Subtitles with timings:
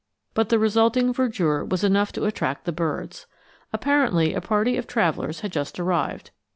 [0.33, 3.27] But the resulting verdure was enough to attract the birds.
[3.71, 6.31] Apparently a party of travelers had just arrived.